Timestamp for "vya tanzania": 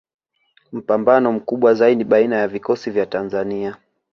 2.91-3.77